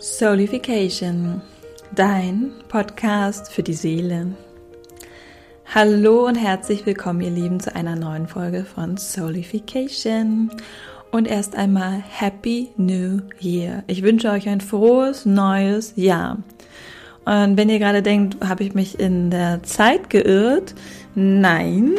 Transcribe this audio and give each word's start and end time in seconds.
Soulification, 0.00 1.42
dein 1.92 2.52
Podcast 2.68 3.50
für 3.50 3.64
die 3.64 3.74
Seele. 3.74 4.28
Hallo 5.74 6.24
und 6.24 6.36
herzlich 6.36 6.86
willkommen, 6.86 7.20
ihr 7.20 7.30
Lieben, 7.30 7.58
zu 7.58 7.74
einer 7.74 7.96
neuen 7.96 8.28
Folge 8.28 8.64
von 8.64 8.96
Soulification. 8.96 10.52
Und 11.10 11.26
erst 11.26 11.56
einmal 11.56 12.00
Happy 12.08 12.68
New 12.76 13.22
Year. 13.40 13.82
Ich 13.88 14.04
wünsche 14.04 14.30
euch 14.30 14.48
ein 14.48 14.60
frohes 14.60 15.26
neues 15.26 15.94
Jahr. 15.96 16.38
Und 17.24 17.56
wenn 17.56 17.68
ihr 17.68 17.80
gerade 17.80 18.00
denkt, 18.00 18.36
habe 18.48 18.62
ich 18.62 18.74
mich 18.74 19.00
in 19.00 19.32
der 19.32 19.64
Zeit 19.64 20.10
geirrt? 20.10 20.76
Nein. 21.16 21.96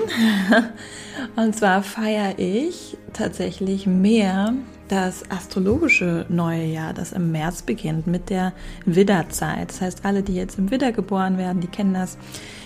Und 1.36 1.54
zwar 1.54 1.84
feiere 1.84 2.40
ich 2.40 2.96
tatsächlich 3.12 3.88
mehr 3.88 4.54
das 4.90 5.30
astrologische 5.30 6.26
neue 6.30 6.66
Jahr, 6.66 6.94
das 6.94 7.12
im 7.12 7.32
März 7.32 7.62
beginnt 7.62 8.08
mit 8.08 8.30
der 8.30 8.54
Widderzeit. 8.86 9.70
Das 9.70 9.82
heißt, 9.82 10.06
alle, 10.06 10.24
die 10.24 10.36
jetzt 10.36 10.58
im 10.58 10.72
Widder 10.72 10.92
geboren 10.92 11.38
werden, 11.38 11.62
die 11.62 11.68
kennen 11.68 11.94
das. 11.94 12.18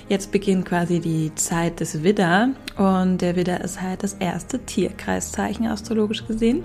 Jetzt 0.09 0.31
beginnt 0.31 0.65
quasi 0.65 0.99
die 0.99 1.33
Zeit 1.35 1.79
des 1.79 2.03
Widder 2.03 2.49
und 2.77 3.19
der 3.19 3.35
Widder 3.35 3.61
ist 3.61 3.81
halt 3.81 4.03
das 4.03 4.13
erste 4.13 4.59
Tierkreiszeichen 4.59 5.65
astrologisch 5.67 6.25
gesehen. 6.25 6.63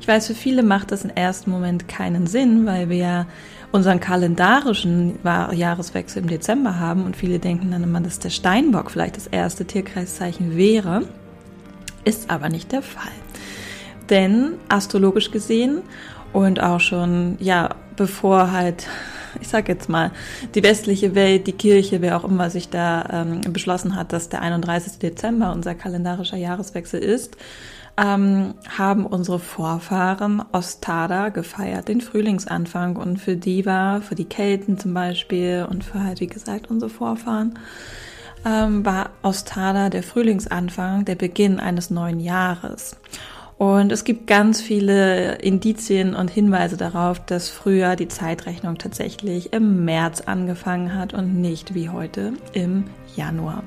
Ich 0.00 0.06
weiß, 0.06 0.26
für 0.26 0.34
viele 0.34 0.62
macht 0.62 0.92
das 0.92 1.04
im 1.04 1.10
ersten 1.10 1.50
Moment 1.50 1.88
keinen 1.88 2.26
Sinn, 2.26 2.66
weil 2.66 2.90
wir 2.90 3.26
unseren 3.72 4.00
kalendarischen 4.00 5.18
Jahreswechsel 5.24 6.22
im 6.22 6.28
Dezember 6.28 6.78
haben 6.78 7.04
und 7.04 7.16
viele 7.16 7.38
denken 7.38 7.70
dann 7.70 7.82
immer, 7.82 8.00
dass 8.00 8.18
der 8.18 8.30
Steinbock 8.30 8.90
vielleicht 8.90 9.16
das 9.16 9.26
erste 9.26 9.64
Tierkreiszeichen 9.64 10.56
wäre. 10.56 11.02
Ist 12.04 12.30
aber 12.30 12.48
nicht 12.48 12.72
der 12.72 12.82
Fall. 12.82 13.12
Denn 14.10 14.54
astrologisch 14.68 15.30
gesehen 15.30 15.82
und 16.32 16.60
auch 16.60 16.80
schon, 16.80 17.36
ja, 17.40 17.70
bevor 17.96 18.52
halt, 18.52 18.86
ich 19.40 19.48
sag 19.48 19.68
jetzt 19.68 19.88
mal, 19.88 20.10
die 20.54 20.62
westliche 20.62 21.14
Welt, 21.14 21.46
die 21.46 21.52
Kirche, 21.52 22.02
wer 22.02 22.16
auch 22.16 22.24
immer 22.24 22.50
sich 22.50 22.68
da 22.68 23.24
ähm, 23.24 23.40
beschlossen 23.52 23.96
hat, 23.96 24.12
dass 24.12 24.28
der 24.28 24.42
31. 24.42 24.98
Dezember 24.98 25.52
unser 25.52 25.74
kalendarischer 25.74 26.36
Jahreswechsel 26.36 27.00
ist, 27.00 27.36
ähm, 27.98 28.54
haben 28.68 29.06
unsere 29.06 29.38
Vorfahren 29.38 30.42
Ostada 30.52 31.30
gefeiert, 31.30 31.88
den 31.88 32.00
Frühlingsanfang. 32.00 32.96
Und 32.96 33.18
für 33.18 33.36
die 33.36 33.64
war, 33.64 34.02
für 34.02 34.14
die 34.14 34.26
Kelten 34.26 34.78
zum 34.78 34.92
Beispiel 34.92 35.66
und 35.68 35.84
für 35.84 36.02
halt, 36.02 36.20
wie 36.20 36.26
gesagt, 36.26 36.70
unsere 36.70 36.90
Vorfahren, 36.90 37.58
ähm, 38.44 38.84
war 38.84 39.10
Ostada 39.22 39.88
der 39.88 40.02
Frühlingsanfang, 40.02 41.04
der 41.04 41.14
Beginn 41.14 41.58
eines 41.58 41.90
neuen 41.90 42.20
Jahres. 42.20 42.96
Und 43.58 43.90
es 43.90 44.04
gibt 44.04 44.26
ganz 44.26 44.60
viele 44.60 45.36
Indizien 45.36 46.14
und 46.14 46.30
Hinweise 46.30 46.76
darauf, 46.76 47.24
dass 47.24 47.48
früher 47.48 47.96
die 47.96 48.08
Zeitrechnung 48.08 48.76
tatsächlich 48.76 49.54
im 49.54 49.86
März 49.86 50.20
angefangen 50.20 50.94
hat 50.94 51.14
und 51.14 51.40
nicht 51.40 51.74
wie 51.74 51.88
heute 51.88 52.34
im 52.52 52.84
Januar. 53.16 53.62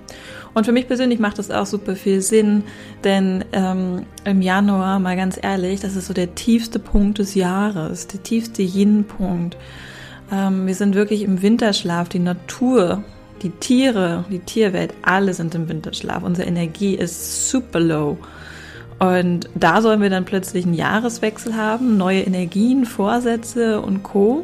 Und 0.53 0.65
für 0.65 0.71
mich 0.71 0.87
persönlich 0.87 1.19
macht 1.19 1.39
das 1.39 1.49
auch 1.49 1.65
super 1.65 1.95
viel 1.95 2.21
Sinn, 2.21 2.65
denn 3.03 3.43
ähm, 3.51 4.05
im 4.25 4.43
Januar, 4.43 4.99
mal 4.99 5.15
ganz 5.15 5.39
ehrlich, 5.41 5.79
das 5.79 5.95
ist 5.95 6.05
so 6.05 6.13
der 6.13 6.35
tiefste 6.35 6.77
Punkt 6.77 7.17
des 7.17 7.33
Jahres, 7.33 8.05
der 8.05 8.21
tiefste 8.21 8.61
Yin-Punkt. 8.61 9.57
Ähm, 10.31 10.67
wir 10.67 10.75
sind 10.75 10.93
wirklich 10.93 11.23
im 11.23 11.41
Winterschlaf, 11.41 12.09
die 12.09 12.19
Natur 12.19 13.03
die 13.41 13.51
Tiere, 13.51 14.25
die 14.29 14.39
Tierwelt, 14.39 14.93
alle 15.01 15.33
sind 15.33 15.55
im 15.55 15.69
Winterschlaf. 15.69 16.23
Unsere 16.23 16.47
Energie 16.47 16.95
ist 16.95 17.49
super 17.49 17.79
low. 17.79 18.17
Und 18.99 19.49
da 19.55 19.81
sollen 19.81 20.01
wir 20.01 20.09
dann 20.09 20.25
plötzlich 20.25 20.65
einen 20.65 20.73
Jahreswechsel 20.73 21.55
haben, 21.55 21.97
neue 21.97 22.21
Energien, 22.21 22.85
Vorsätze 22.85 23.81
und 23.81 24.03
Co. 24.03 24.43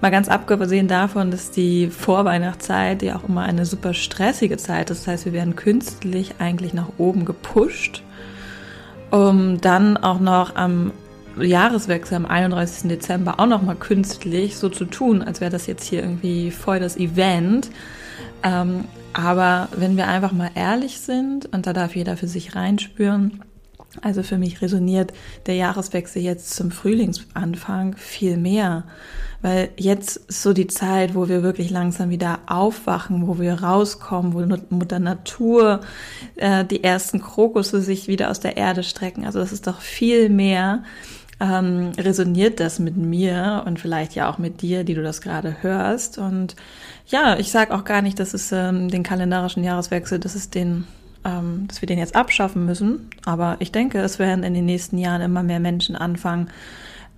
Mal 0.00 0.10
ganz 0.10 0.28
abgesehen 0.28 0.88
davon, 0.88 1.30
dass 1.30 1.50
die 1.50 1.88
Vorweihnachtszeit 1.88 3.02
ja 3.02 3.16
auch 3.16 3.28
immer 3.28 3.42
eine 3.42 3.66
super 3.66 3.92
stressige 3.94 4.56
Zeit 4.56 4.90
ist. 4.90 5.00
Das 5.00 5.06
heißt, 5.08 5.24
wir 5.26 5.32
werden 5.32 5.56
künstlich 5.56 6.34
eigentlich 6.38 6.74
nach 6.74 6.88
oben 6.98 7.24
gepusht, 7.24 8.02
um 9.10 9.60
dann 9.60 9.96
auch 9.96 10.20
noch 10.20 10.56
am 10.56 10.92
Jahreswechsel 11.40 12.16
am 12.16 12.26
31. 12.26 12.88
Dezember 12.88 13.40
auch 13.40 13.46
noch 13.46 13.62
mal 13.62 13.76
künstlich 13.76 14.56
so 14.56 14.68
zu 14.68 14.84
tun, 14.84 15.22
als 15.22 15.40
wäre 15.40 15.50
das 15.50 15.66
jetzt 15.66 15.84
hier 15.84 16.00
irgendwie 16.02 16.50
voll 16.50 16.78
das 16.78 16.96
Event. 16.96 17.70
Ähm, 18.42 18.84
aber 19.12 19.68
wenn 19.76 19.96
wir 19.96 20.08
einfach 20.08 20.32
mal 20.32 20.50
ehrlich 20.54 21.00
sind, 21.00 21.46
und 21.52 21.66
da 21.66 21.72
darf 21.72 21.96
jeder 21.96 22.16
für 22.16 22.28
sich 22.28 22.54
reinspüren, 22.54 23.40
also 24.00 24.22
für 24.22 24.38
mich 24.38 24.62
resoniert 24.62 25.12
der 25.46 25.56
Jahreswechsel 25.56 26.22
jetzt 26.22 26.54
zum 26.54 26.70
Frühlingsanfang 26.70 27.94
viel 27.96 28.36
mehr, 28.36 28.84
weil 29.42 29.70
jetzt 29.76 30.16
ist 30.16 30.42
so 30.42 30.52
die 30.52 30.68
Zeit, 30.68 31.14
wo 31.14 31.28
wir 31.28 31.42
wirklich 31.42 31.70
langsam 31.70 32.10
wieder 32.10 32.40
aufwachen, 32.46 33.26
wo 33.26 33.38
wir 33.38 33.62
rauskommen, 33.62 34.32
wo 34.32 34.74
Mutter 34.74 34.98
Natur 34.98 35.80
äh, 36.36 36.64
die 36.64 36.82
ersten 36.82 37.20
Krokusse 37.20 37.82
sich 37.82 38.08
wieder 38.08 38.30
aus 38.30 38.40
der 38.40 38.56
Erde 38.56 38.82
strecken. 38.82 39.26
Also 39.26 39.40
das 39.40 39.52
ist 39.52 39.66
doch 39.66 39.80
viel 39.80 40.28
mehr 40.30 40.84
ähm, 41.42 41.90
resoniert 41.98 42.60
das 42.60 42.78
mit 42.78 42.96
mir 42.96 43.64
und 43.66 43.80
vielleicht 43.80 44.14
ja 44.14 44.30
auch 44.30 44.38
mit 44.38 44.62
dir, 44.62 44.84
die 44.84 44.94
du 44.94 45.02
das 45.02 45.20
gerade 45.20 45.56
hörst. 45.62 46.16
Und 46.16 46.54
ja, 47.06 47.36
ich 47.36 47.50
sage 47.50 47.74
auch 47.74 47.84
gar 47.84 48.00
nicht, 48.00 48.20
dass 48.20 48.32
es 48.32 48.52
ähm, 48.52 48.88
den 48.88 49.02
kalendarischen 49.02 49.64
Jahreswechsel, 49.64 50.20
dass 50.20 50.36
es 50.36 50.50
den 50.50 50.86
ähm, 51.24 51.66
dass 51.68 51.82
wir 51.82 51.86
den 51.86 51.98
jetzt 51.98 52.16
abschaffen 52.16 52.64
müssen. 52.64 53.10
Aber 53.24 53.56
ich 53.60 53.72
denke, 53.72 54.00
es 54.00 54.18
werden 54.18 54.44
in 54.44 54.54
den 54.54 54.66
nächsten 54.66 54.98
Jahren 54.98 55.22
immer 55.22 55.42
mehr 55.42 55.60
Menschen 55.60 55.96
anfangen, 55.96 56.48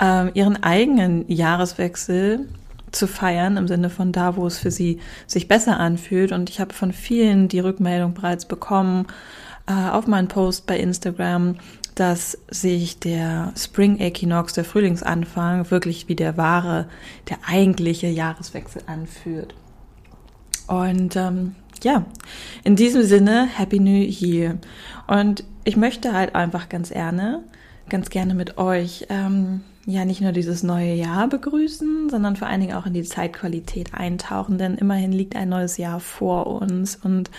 ähm, 0.01 0.31
ihren 0.35 0.63
eigenen 0.63 1.31
Jahreswechsel 1.31 2.49
zu 2.93 3.07
feiern, 3.07 3.57
im 3.57 3.69
Sinne 3.69 3.91
von 3.91 4.13
da, 4.13 4.37
wo 4.37 4.47
es 4.47 4.59
für 4.59 4.71
sie 4.71 5.01
sich 5.27 5.49
besser 5.49 5.79
anfühlt. 5.79 6.33
Und 6.33 6.51
ich 6.51 6.61
habe 6.61 6.75
von 6.75 6.93
vielen 6.93 7.49
die 7.49 7.61
Rückmeldung 7.61 8.15
bereits 8.15 8.47
bekommen 8.47 9.07
äh, 9.67 9.73
auf 9.73 10.07
meinen 10.07 10.29
Post 10.29 10.67
bei 10.67 10.79
Instagram, 10.79 11.57
dass 11.95 12.39
sich 12.51 12.99
der 12.99 13.53
Spring 13.57 14.01
Equinox, 14.01 14.53
der 14.53 14.65
Frühlingsanfang, 14.65 15.71
wirklich 15.71 16.09
wie 16.09 16.17
der 16.17 16.37
wahre, 16.37 16.89
der 17.29 17.39
eigentliche 17.47 18.09
Jahreswechsel 18.09 18.83
anfühlt. 18.87 19.55
Und 20.67 21.15
ähm, 21.17 21.55
ja, 21.85 22.07
in 22.65 22.77
diesem 22.77 23.03
Sinne, 23.03 23.47
Happy 23.47 23.79
New 23.79 23.91
Year. 23.91 24.59
Und 25.07 25.45
ich 25.65 25.77
möchte 25.77 26.13
halt 26.13 26.35
einfach 26.35 26.69
ganz 26.69 26.91
gerne, 26.91 27.45
ganz 27.89 28.11
gerne 28.11 28.35
mit 28.35 28.59
euch, 28.59 29.07
ähm, 29.11 29.61
ja, 29.87 30.07
nicht 30.07 30.23
nur 30.23 30.33
dieses 30.33 30.63
neue 30.63 30.95
Jahr 30.95 31.29
begrüßen, 31.29 32.09
sondern 32.09 32.37
vor 32.37 32.49
allen 32.49 32.63
Dingen 32.63 32.75
auch 32.75 32.87
in 32.87 32.95
die 32.95 33.03
Zeitqualität 33.03 33.93
eintauchen, 33.93 34.57
denn 34.57 34.77
immerhin 34.77 35.13
liegt 35.13 35.37
ein 35.37 35.51
neues 35.51 35.77
Jahr 35.77 36.01
vor 36.01 36.47
uns 36.47 36.97
und 36.97 37.31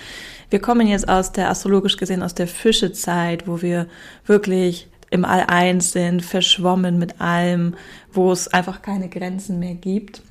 wir 0.52 0.60
kommen 0.60 0.88
jetzt 0.88 1.10
aus 1.10 1.32
der, 1.32 1.50
astrologisch 1.50 1.98
gesehen, 1.98 2.22
aus 2.22 2.36
der 2.36 2.48
Fischezeit, 2.48 3.48
wo 3.48 3.64
wir 3.64 3.88
wirklich 4.28 4.88
im 5.10 5.26
All 5.26 5.46
eins 5.48 5.92
sind, 5.92 6.24
verschwommen 6.24 7.00
mit 7.00 7.20
allem, 7.20 7.76
wo 8.14 8.32
es 8.32 8.48
einfach 8.48 8.84
keine 8.84 9.10
Grenzen 9.10 9.60
mehr 9.60 9.76
gibt. 9.76 10.22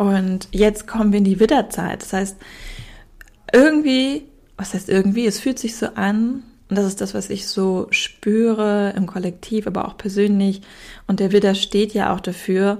Und 0.00 0.48
jetzt 0.50 0.86
kommen 0.86 1.12
wir 1.12 1.18
in 1.18 1.24
die 1.24 1.40
Widderzeit. 1.40 2.00
Das 2.00 2.14
heißt, 2.14 2.36
irgendwie, 3.52 4.22
was 4.56 4.72
heißt 4.72 4.88
irgendwie, 4.88 5.26
es 5.26 5.38
fühlt 5.38 5.58
sich 5.58 5.76
so 5.76 5.88
an, 5.88 6.42
und 6.70 6.78
das 6.78 6.86
ist 6.86 7.02
das, 7.02 7.12
was 7.12 7.28
ich 7.28 7.46
so 7.46 7.86
spüre 7.90 8.94
im 8.96 9.04
Kollektiv, 9.06 9.66
aber 9.66 9.86
auch 9.86 9.98
persönlich. 9.98 10.62
Und 11.06 11.20
der 11.20 11.32
Widder 11.32 11.54
steht 11.54 11.92
ja 11.92 12.14
auch 12.14 12.20
dafür. 12.20 12.78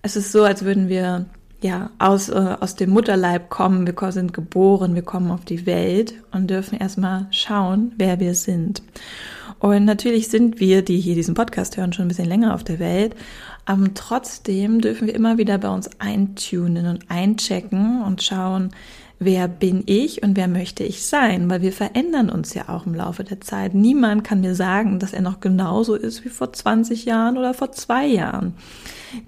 Es 0.00 0.16
ist 0.16 0.32
so, 0.32 0.42
als 0.42 0.64
würden 0.64 0.88
wir 0.88 1.26
ja 1.60 1.90
aus, 1.98 2.28
äh, 2.28 2.56
aus 2.60 2.76
dem 2.76 2.90
Mutterleib 2.90 3.50
kommen. 3.50 3.86
Wir 3.86 4.12
sind 4.12 4.32
geboren, 4.32 4.94
wir 4.94 5.02
kommen 5.02 5.30
auf 5.30 5.44
die 5.44 5.66
Welt 5.66 6.14
und 6.32 6.48
dürfen 6.48 6.78
erstmal 6.78 7.26
schauen, 7.30 7.92
wer 7.96 8.20
wir 8.20 8.34
sind. 8.34 8.82
Und 9.58 9.84
natürlich 9.84 10.28
sind 10.28 10.60
wir, 10.60 10.82
die 10.82 10.98
hier 10.98 11.16
diesen 11.16 11.34
Podcast 11.34 11.76
hören, 11.76 11.92
schon 11.92 12.04
ein 12.04 12.08
bisschen 12.08 12.28
länger 12.28 12.54
auf 12.54 12.62
der 12.62 12.78
Welt. 12.78 13.16
Aber 13.64 13.92
trotzdem 13.92 14.80
dürfen 14.80 15.08
wir 15.08 15.14
immer 15.14 15.36
wieder 15.36 15.58
bei 15.58 15.68
uns 15.68 15.90
eintunen 15.98 16.86
und 16.86 17.10
einchecken 17.10 18.02
und 18.02 18.22
schauen, 18.22 18.70
wer 19.18 19.48
bin 19.48 19.82
ich 19.86 20.22
und 20.22 20.36
wer 20.36 20.48
möchte 20.48 20.84
ich 20.84 21.04
sein, 21.04 21.50
weil 21.50 21.62
wir 21.62 21.72
verändern 21.72 22.30
uns 22.30 22.54
ja 22.54 22.68
auch 22.68 22.86
im 22.86 22.94
Laufe 22.94 23.24
der 23.24 23.40
Zeit. 23.40 23.74
Niemand 23.74 24.22
kann 24.24 24.40
mir 24.40 24.54
sagen, 24.54 24.98
dass 24.98 25.12
er 25.12 25.22
noch 25.22 25.40
genauso 25.40 25.94
ist 25.94 26.24
wie 26.24 26.28
vor 26.28 26.52
20 26.52 27.04
Jahren 27.04 27.36
oder 27.36 27.54
vor 27.54 27.72
zwei 27.72 28.06
Jahren. 28.06 28.54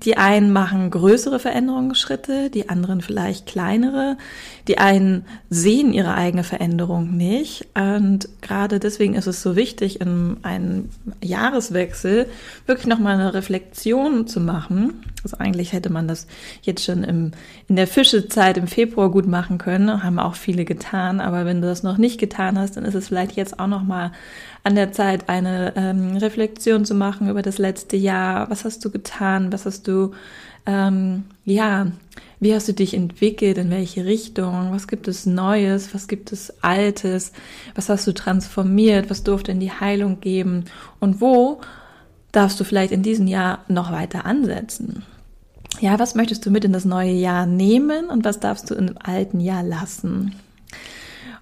Die 0.02 0.18
einen 0.18 0.52
machen 0.52 0.90
größere 0.90 1.38
Veränderungsschritte, 1.38 2.50
die 2.50 2.68
anderen 2.68 3.00
vielleicht 3.00 3.46
kleinere. 3.46 4.18
Die 4.68 4.76
einen 4.76 5.24
sehen 5.48 5.94
ihre 5.94 6.14
eigene 6.14 6.44
Veränderung 6.44 7.16
nicht. 7.16 7.66
Und 7.74 8.28
gerade 8.42 8.78
deswegen 8.78 9.14
ist 9.14 9.26
es 9.26 9.40
so 9.40 9.56
wichtig, 9.56 10.00
in 10.02 10.36
einem 10.42 10.90
Jahreswechsel 11.22 12.26
wirklich 12.66 12.88
nochmal 12.88 13.14
eine 13.14 13.32
Reflexion 13.32 14.26
zu 14.26 14.40
machen. 14.40 15.02
Also 15.24 15.38
eigentlich 15.38 15.72
hätte 15.72 15.90
man 15.90 16.06
das 16.06 16.26
jetzt 16.60 16.84
schon 16.84 17.02
im, 17.02 17.32
in 17.66 17.76
der 17.76 17.86
Fischezeit 17.86 18.58
im 18.58 18.66
Februar 18.66 19.10
gut 19.10 19.26
machen 19.26 19.56
können 19.56 19.79
können, 19.86 20.02
haben 20.02 20.18
auch 20.18 20.34
viele 20.34 20.64
getan, 20.64 21.20
aber 21.20 21.44
wenn 21.44 21.60
du 21.60 21.68
das 21.68 21.82
noch 21.82 21.98
nicht 21.98 22.18
getan 22.18 22.58
hast, 22.58 22.76
dann 22.76 22.84
ist 22.84 22.94
es 22.94 23.08
vielleicht 23.08 23.32
jetzt 23.32 23.58
auch 23.58 23.66
noch 23.66 23.82
mal 23.82 24.12
an 24.62 24.74
der 24.74 24.92
Zeit, 24.92 25.28
eine 25.28 25.72
ähm, 25.76 26.16
Reflexion 26.16 26.84
zu 26.84 26.94
machen 26.94 27.28
über 27.28 27.42
das 27.42 27.58
letzte 27.58 27.96
Jahr. 27.96 28.50
Was 28.50 28.64
hast 28.64 28.84
du 28.84 28.90
getan? 28.90 29.52
Was 29.52 29.66
hast 29.66 29.88
du, 29.88 30.12
ähm, 30.66 31.24
ja, 31.44 31.86
wie 32.40 32.54
hast 32.54 32.68
du 32.68 32.74
dich 32.74 32.94
entwickelt? 32.94 33.58
In 33.58 33.70
welche 33.70 34.04
Richtung? 34.04 34.72
Was 34.72 34.86
gibt 34.86 35.08
es 35.08 35.26
Neues? 35.26 35.94
Was 35.94 36.08
gibt 36.08 36.32
es 36.32 36.62
Altes? 36.62 37.32
Was 37.74 37.88
hast 37.88 38.06
du 38.06 38.12
transformiert? 38.12 39.08
Was 39.10 39.24
durfte 39.24 39.52
in 39.52 39.60
die 39.60 39.72
Heilung 39.72 40.20
geben? 40.20 40.64
Und 41.00 41.20
wo 41.20 41.60
darfst 42.32 42.60
du 42.60 42.64
vielleicht 42.64 42.92
in 42.92 43.02
diesem 43.02 43.26
Jahr 43.26 43.64
noch 43.68 43.92
weiter 43.92 44.26
ansetzen? 44.26 45.04
Ja, 45.80 45.98
was 45.98 46.14
möchtest 46.14 46.44
du 46.44 46.50
mit 46.50 46.66
in 46.66 46.74
das 46.74 46.84
neue 46.84 47.12
Jahr 47.12 47.46
nehmen 47.46 48.10
und 48.10 48.22
was 48.22 48.38
darfst 48.38 48.70
du 48.70 48.74
im 48.74 48.96
alten 49.02 49.40
Jahr 49.40 49.62
lassen? 49.62 50.34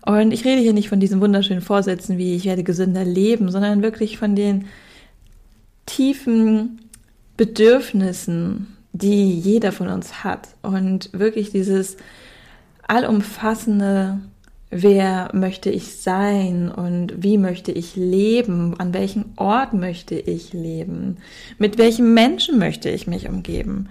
Und 0.06 0.31
ich 0.31 0.44
rede 0.44 0.62
hier 0.62 0.73
nicht 0.73 0.88
von 0.88 1.00
diesen 1.00 1.20
wunderschönen 1.20 1.61
Vorsätzen 1.61 2.19
wie 2.19 2.37
ich 2.37 2.44
werde 2.44 2.62
gesünder 2.62 3.05
leben, 3.05 3.50
sondern 3.50 3.82
wirklich 3.82 4.17
von 4.17 4.37
den 4.37 4.67
tiefen 5.87 6.81
Bedürfnissen, 7.37 8.76
die 8.93 9.32
jeder 9.38 9.73
von 9.73 9.88
uns 9.88 10.23
hat. 10.23 10.49
Und 10.62 11.11
wirklich 11.12 11.50
dieses 11.50 11.96
allumfassende, 12.87 14.20
wer 14.70 15.31
möchte 15.35 15.69
ich 15.70 15.96
sein 15.96 16.70
und 16.70 17.25
wie 17.25 17.38
möchte 17.38 17.73
ich 17.73 17.96
leben, 17.96 18.79
an 18.79 18.94
welchem 18.94 19.25
Ort 19.35 19.73
möchte 19.73 20.14
ich 20.14 20.52
leben, 20.52 21.17
mit 21.58 21.76
welchem 21.76 22.14
Menschen 22.14 22.58
möchte 22.58 22.88
ich 22.88 23.08
mich 23.08 23.29
umgeben. 23.29 23.88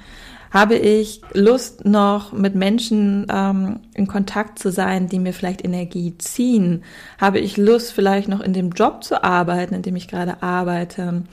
Habe 0.51 0.75
ich 0.75 1.21
Lust, 1.33 1.85
noch 1.85 2.31
mit 2.31 2.55
Menschen 2.55 3.27
ähm, 3.29 3.79
in 3.93 4.07
Kontakt 4.07 4.59
zu 4.59 4.71
sein, 4.71 5.07
die 5.07 5.19
mir 5.19 5.33
vielleicht 5.33 5.63
Energie 5.63 6.17
ziehen? 6.17 6.83
Habe 7.19 7.39
ich 7.39 7.57
Lust, 7.57 7.91
vielleicht 7.91 8.29
noch 8.29 8.41
in 8.41 8.53
dem 8.53 8.71
Job 8.71 9.03
zu 9.03 9.23
arbeiten, 9.23 9.73
in 9.73 9.81
dem 9.81 9.95
ich 9.95 10.07
gerade 10.07 10.41
arbeite? 10.41 11.23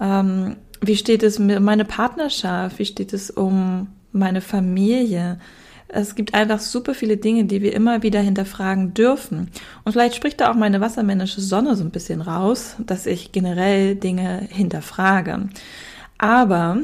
Ähm, 0.00 0.56
wie 0.80 0.96
steht 0.96 1.22
es 1.22 1.38
um 1.38 1.46
meine 1.46 1.84
Partnerschaft? 1.84 2.78
Wie 2.78 2.84
steht 2.84 3.12
es 3.12 3.30
um 3.30 3.88
meine 4.12 4.40
Familie? 4.40 5.38
Es 5.94 6.14
gibt 6.14 6.32
einfach 6.32 6.58
super 6.58 6.94
viele 6.94 7.18
Dinge, 7.18 7.44
die 7.44 7.60
wir 7.60 7.74
immer 7.74 8.02
wieder 8.02 8.20
hinterfragen 8.20 8.94
dürfen. 8.94 9.50
Und 9.84 9.92
vielleicht 9.92 10.16
spricht 10.16 10.40
da 10.40 10.50
auch 10.50 10.54
meine 10.54 10.80
wassermännische 10.80 11.42
Sonne 11.42 11.76
so 11.76 11.84
ein 11.84 11.90
bisschen 11.90 12.22
raus, 12.22 12.76
dass 12.78 13.06
ich 13.06 13.30
generell 13.30 13.94
Dinge 13.94 14.46
hinterfrage. 14.50 15.50
Aber 16.16 16.78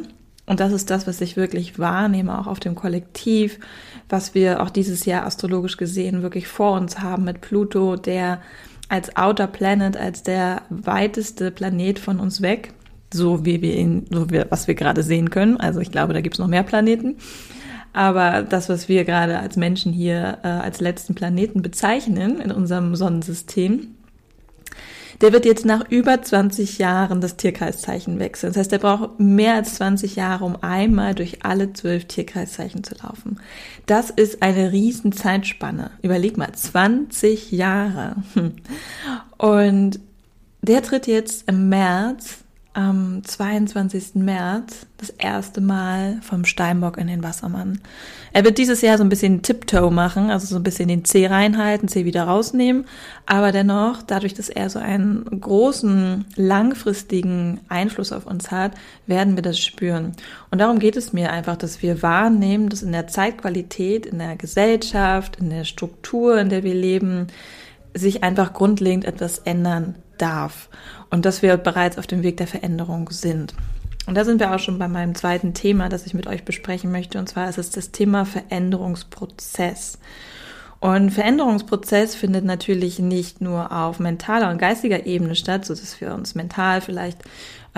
und 0.48 0.60
das 0.60 0.72
ist 0.72 0.90
das, 0.90 1.06
was 1.06 1.20
ich 1.20 1.36
wirklich 1.36 1.78
wahrnehme, 1.78 2.38
auch 2.38 2.46
auf 2.46 2.58
dem 2.58 2.74
Kollektiv, 2.74 3.60
was 4.08 4.34
wir 4.34 4.62
auch 4.62 4.70
dieses 4.70 5.04
Jahr 5.04 5.26
astrologisch 5.26 5.76
gesehen 5.76 6.22
wirklich 6.22 6.48
vor 6.48 6.72
uns 6.72 7.00
haben 7.00 7.24
mit 7.24 7.42
Pluto, 7.42 7.96
der 7.96 8.40
als 8.88 9.14
Outer 9.16 9.46
Planet, 9.46 9.98
als 9.98 10.22
der 10.22 10.62
weiteste 10.70 11.50
Planet 11.50 11.98
von 11.98 12.18
uns 12.18 12.40
weg, 12.40 12.72
so 13.12 13.44
wie 13.44 13.60
wir 13.60 13.76
ihn, 13.76 14.06
so 14.10 14.30
wie, 14.30 14.42
was 14.48 14.66
wir 14.66 14.74
gerade 14.74 15.02
sehen 15.02 15.28
können. 15.28 15.58
Also 15.58 15.80
ich 15.80 15.92
glaube, 15.92 16.14
da 16.14 16.22
gibt 16.22 16.36
es 16.36 16.38
noch 16.38 16.48
mehr 16.48 16.62
Planeten. 16.62 17.16
Aber 17.92 18.42
das, 18.42 18.70
was 18.70 18.88
wir 18.88 19.04
gerade 19.04 19.38
als 19.38 19.56
Menschen 19.56 19.92
hier 19.92 20.38
äh, 20.44 20.48
als 20.48 20.80
letzten 20.80 21.14
Planeten 21.14 21.60
bezeichnen 21.60 22.40
in 22.40 22.52
unserem 22.52 22.96
Sonnensystem, 22.96 23.97
der 25.20 25.32
wird 25.32 25.44
jetzt 25.44 25.64
nach 25.64 25.88
über 25.90 26.22
20 26.22 26.78
Jahren 26.78 27.20
das 27.20 27.36
Tierkreiszeichen 27.36 28.18
wechseln. 28.18 28.52
Das 28.52 28.58
heißt, 28.58 28.72
er 28.72 28.78
braucht 28.78 29.18
mehr 29.18 29.54
als 29.54 29.74
20 29.76 30.16
Jahre, 30.16 30.44
um 30.44 30.56
einmal 30.62 31.14
durch 31.14 31.44
alle 31.44 31.72
zwölf 31.72 32.04
Tierkreiszeichen 32.04 32.84
zu 32.84 32.94
laufen. 33.02 33.40
Das 33.86 34.10
ist 34.10 34.42
eine 34.42 34.72
riesen 34.72 35.12
Zeitspanne. 35.12 35.90
Überleg 36.02 36.36
mal, 36.36 36.52
20 36.52 37.50
Jahre. 37.50 38.16
Und 39.38 40.00
der 40.62 40.82
tritt 40.82 41.06
jetzt 41.06 41.48
im 41.48 41.68
März 41.68 42.38
am 42.78 43.24
22. 43.24 44.14
März 44.14 44.86
das 44.98 45.10
erste 45.10 45.60
Mal 45.60 46.20
vom 46.22 46.44
Steinbock 46.44 46.96
in 46.96 47.08
den 47.08 47.24
Wassermann. 47.24 47.80
Er 48.32 48.44
wird 48.44 48.56
dieses 48.56 48.82
Jahr 48.82 48.96
so 48.96 49.02
ein 49.02 49.08
bisschen 49.08 49.42
Tiptoe 49.42 49.90
machen, 49.90 50.30
also 50.30 50.46
so 50.46 50.54
ein 50.54 50.62
bisschen 50.62 50.86
den 50.86 51.04
C 51.04 51.26
reinhalten, 51.26 51.88
C 51.88 52.04
wieder 52.04 52.22
rausnehmen, 52.22 52.84
aber 53.26 53.50
dennoch, 53.50 54.02
dadurch, 54.02 54.32
dass 54.32 54.48
er 54.48 54.70
so 54.70 54.78
einen 54.78 55.24
großen, 55.40 56.26
langfristigen 56.36 57.58
Einfluss 57.68 58.12
auf 58.12 58.26
uns 58.26 58.52
hat, 58.52 58.74
werden 59.08 59.34
wir 59.34 59.42
das 59.42 59.58
spüren. 59.58 60.12
Und 60.52 60.60
darum 60.60 60.78
geht 60.78 60.96
es 60.96 61.12
mir 61.12 61.32
einfach, 61.32 61.56
dass 61.56 61.82
wir 61.82 62.00
wahrnehmen, 62.00 62.68
dass 62.68 62.84
in 62.84 62.92
der 62.92 63.08
Zeitqualität, 63.08 64.06
in 64.06 64.20
der 64.20 64.36
Gesellschaft, 64.36 65.34
in 65.40 65.50
der 65.50 65.64
Struktur, 65.64 66.38
in 66.38 66.48
der 66.48 66.62
wir 66.62 66.74
leben, 66.74 67.26
sich 67.92 68.22
einfach 68.22 68.52
grundlegend 68.52 69.04
etwas 69.04 69.40
ändern 69.40 69.96
darf 70.18 70.68
und 71.10 71.24
dass 71.24 71.42
wir 71.42 71.56
bereits 71.56 71.98
auf 71.98 72.06
dem 72.06 72.22
Weg 72.22 72.36
der 72.36 72.46
Veränderung 72.46 73.10
sind. 73.10 73.54
Und 74.06 74.14
da 74.14 74.24
sind 74.24 74.40
wir 74.40 74.54
auch 74.54 74.58
schon 74.58 74.78
bei 74.78 74.88
meinem 74.88 75.14
zweiten 75.14 75.52
Thema, 75.52 75.88
das 75.88 76.06
ich 76.06 76.14
mit 76.14 76.26
euch 76.26 76.44
besprechen 76.44 76.90
möchte, 76.90 77.18
und 77.18 77.28
zwar 77.28 77.48
ist 77.48 77.58
es 77.58 77.70
das 77.70 77.90
Thema 77.90 78.24
Veränderungsprozess. 78.24 79.98
Und 80.80 81.10
Veränderungsprozess 81.10 82.14
findet 82.14 82.44
natürlich 82.44 83.00
nicht 83.00 83.40
nur 83.40 83.72
auf 83.72 83.98
mentaler 83.98 84.50
und 84.50 84.58
geistiger 84.58 85.06
Ebene 85.06 85.34
statt, 85.34 85.64
so 85.64 85.74
dass 85.74 86.00
wir 86.00 86.14
uns 86.14 86.34
mental 86.34 86.80
vielleicht 86.80 87.18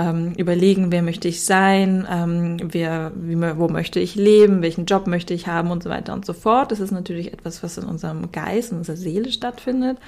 ähm, 0.01 0.33
überlegen, 0.37 0.91
wer 0.91 1.03
möchte 1.03 1.29
ich 1.29 1.45
sein, 1.45 2.07
ähm, 2.11 2.57
wer, 2.63 3.13
wie, 3.15 3.37
wo 3.37 3.69
möchte 3.69 4.01
ich 4.01 4.15
leben, 4.15 4.63
welchen 4.63 4.87
Job 4.87 5.07
möchte 5.07 5.35
ich 5.35 5.47
haben 5.47 5.71
und 5.71 5.83
so 5.83 5.91
weiter 5.91 6.13
und 6.15 6.25
so 6.25 6.33
fort. 6.33 6.73
Das 6.73 6.81
ist 6.81 6.91
natürlich 6.91 7.33
etwas, 7.33 7.63
was 7.63 7.77
in 7.77 7.85
unserem 7.85 8.33
Geist, 8.33 8.73
in 8.73 8.79
unserer 8.79 8.97
Seele 8.97 9.31
stattfindet. 9.31 9.99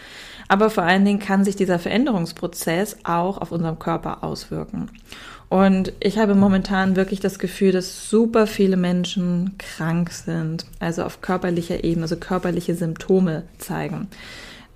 Aber 0.48 0.70
vor 0.70 0.84
allen 0.84 1.04
Dingen 1.04 1.18
kann 1.18 1.44
sich 1.44 1.56
dieser 1.56 1.78
Veränderungsprozess 1.78 2.96
auch 3.04 3.38
auf 3.38 3.52
unserem 3.52 3.78
Körper 3.78 4.24
auswirken. 4.24 4.88
Und 5.48 5.92
ich 6.00 6.18
habe 6.18 6.34
momentan 6.34 6.96
wirklich 6.96 7.20
das 7.20 7.38
Gefühl, 7.38 7.72
dass 7.72 8.08
super 8.08 8.46
viele 8.46 8.78
Menschen 8.78 9.56
krank 9.58 10.10
sind, 10.10 10.64
also 10.80 11.04
auf 11.04 11.20
körperlicher 11.20 11.84
Ebene, 11.84 12.04
also 12.04 12.16
körperliche 12.16 12.74
Symptome 12.74 13.42
zeigen. 13.58 14.08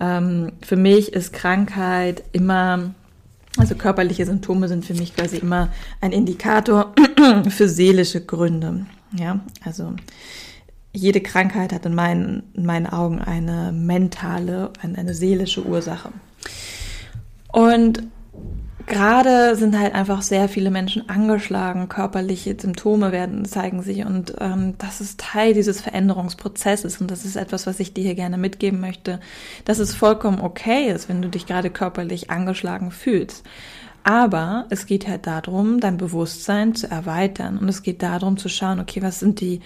Ähm, 0.00 0.52
für 0.60 0.76
mich 0.76 1.14
ist 1.14 1.32
Krankheit 1.32 2.22
immer, 2.32 2.90
also 3.56 3.74
körperliche 3.74 4.26
Symptome 4.26 4.68
sind 4.68 4.84
für 4.84 4.94
mich 4.94 5.14
quasi 5.14 5.38
immer 5.38 5.70
ein 6.00 6.12
Indikator 6.12 6.94
für 7.48 7.68
seelische 7.68 8.24
Gründe. 8.24 8.86
Ja, 9.18 9.40
also 9.64 9.94
jede 10.92 11.20
Krankheit 11.20 11.72
hat 11.72 11.86
in 11.86 11.94
meinen, 11.94 12.42
in 12.54 12.66
meinen 12.66 12.86
Augen 12.86 13.20
eine 13.20 13.72
mentale, 13.72 14.72
eine, 14.82 14.98
eine 14.98 15.14
seelische 15.14 15.64
Ursache. 15.64 16.10
Und 17.52 18.02
gerade 18.86 19.56
sind 19.56 19.78
halt 19.78 19.94
einfach 19.94 20.22
sehr 20.22 20.48
viele 20.48 20.70
Menschen 20.70 21.08
angeschlagen, 21.08 21.88
körperliche 21.88 22.56
Symptome 22.58 23.12
werden, 23.12 23.44
zeigen 23.44 23.82
sich 23.82 24.04
und 24.04 24.34
ähm, 24.40 24.74
das 24.78 25.00
ist 25.00 25.20
Teil 25.20 25.54
dieses 25.54 25.80
Veränderungsprozesses 25.80 27.00
und 27.00 27.10
das 27.10 27.24
ist 27.24 27.36
etwas, 27.36 27.66
was 27.66 27.80
ich 27.80 27.94
dir 27.94 28.04
hier 28.04 28.14
gerne 28.14 28.38
mitgeben 28.38 28.80
möchte, 28.80 29.20
dass 29.64 29.78
es 29.78 29.94
vollkommen 29.94 30.40
okay 30.40 30.90
ist, 30.90 31.08
wenn 31.08 31.22
du 31.22 31.28
dich 31.28 31.46
gerade 31.46 31.70
körperlich 31.70 32.30
angeschlagen 32.30 32.90
fühlst. 32.90 33.44
Aber 34.04 34.66
es 34.70 34.86
geht 34.86 35.08
halt 35.08 35.26
darum, 35.26 35.80
dein 35.80 35.96
Bewusstsein 35.96 36.76
zu 36.76 36.88
erweitern 36.88 37.58
und 37.58 37.68
es 37.68 37.82
geht 37.82 38.02
darum 38.02 38.36
zu 38.36 38.48
schauen, 38.48 38.78
okay, 38.78 39.02
was 39.02 39.18
sind 39.18 39.40
die 39.40 39.60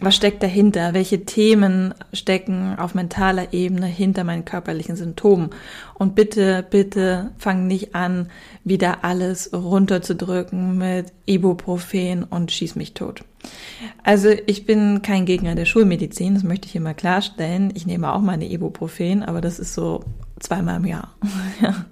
was 0.00 0.14
steckt 0.14 0.42
dahinter? 0.42 0.92
Welche 0.92 1.24
Themen 1.24 1.94
stecken 2.12 2.78
auf 2.78 2.94
mentaler 2.94 3.54
Ebene 3.54 3.86
hinter 3.86 4.24
meinen 4.24 4.44
körperlichen 4.44 4.96
Symptomen? 4.96 5.50
Und 5.94 6.14
bitte, 6.14 6.66
bitte 6.68 7.30
fang 7.38 7.66
nicht 7.66 7.94
an, 7.94 8.28
wieder 8.62 9.04
alles 9.04 9.52
runterzudrücken 9.54 10.76
mit 10.76 11.12
Ibuprofen 11.24 12.24
und 12.24 12.52
schieß 12.52 12.76
mich 12.76 12.92
tot. 12.92 13.24
Also 14.02 14.30
ich 14.46 14.66
bin 14.66 15.00
kein 15.02 15.24
Gegner 15.24 15.54
der 15.54 15.64
Schulmedizin, 15.64 16.34
das 16.34 16.42
möchte 16.42 16.66
ich 16.66 16.72
hier 16.72 16.80
mal 16.80 16.94
klarstellen. 16.94 17.72
Ich 17.74 17.86
nehme 17.86 18.12
auch 18.12 18.20
meine 18.20 18.50
Ibuprofen, 18.50 19.22
aber 19.22 19.40
das 19.40 19.58
ist 19.58 19.72
so 19.72 20.04
zweimal 20.40 20.76
im 20.76 20.86
Jahr. 20.86 21.14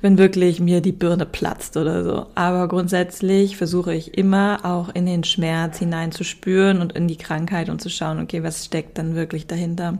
Wenn 0.00 0.18
wirklich 0.18 0.60
mir 0.60 0.80
die 0.80 0.92
Birne 0.92 1.26
platzt 1.26 1.76
oder 1.76 2.04
so. 2.04 2.26
Aber 2.34 2.68
grundsätzlich 2.68 3.56
versuche 3.56 3.94
ich 3.94 4.16
immer 4.16 4.60
auch 4.64 4.88
in 4.94 5.06
den 5.06 5.24
Schmerz 5.24 5.78
hineinzuspüren 5.78 6.80
und 6.80 6.92
in 6.92 7.08
die 7.08 7.16
Krankheit 7.16 7.68
und 7.68 7.80
zu 7.80 7.90
schauen, 7.90 8.20
okay, 8.20 8.42
was 8.42 8.64
steckt 8.64 8.98
dann 8.98 9.14
wirklich 9.14 9.46
dahinter? 9.46 9.98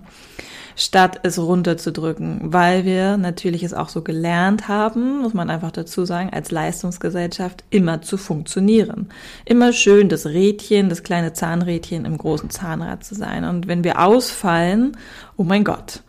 Statt 0.80 1.18
es 1.24 1.40
runterzudrücken, 1.40 2.52
weil 2.52 2.84
wir 2.84 3.16
natürlich 3.16 3.64
es 3.64 3.74
auch 3.74 3.88
so 3.88 4.02
gelernt 4.02 4.68
haben, 4.68 5.22
muss 5.22 5.34
man 5.34 5.50
einfach 5.50 5.72
dazu 5.72 6.04
sagen, 6.04 6.30
als 6.30 6.52
Leistungsgesellschaft 6.52 7.64
immer 7.70 8.00
zu 8.00 8.16
funktionieren. 8.16 9.08
Immer 9.44 9.72
schön 9.72 10.08
das 10.08 10.26
Rädchen, 10.26 10.88
das 10.88 11.02
kleine 11.02 11.32
Zahnrädchen 11.32 12.04
im 12.04 12.16
großen 12.16 12.50
Zahnrad 12.50 13.02
zu 13.02 13.16
sein. 13.16 13.42
Und 13.42 13.66
wenn 13.66 13.82
wir 13.82 14.00
ausfallen, 14.00 14.96
oh 15.36 15.42
mein 15.42 15.64
Gott, 15.64 16.04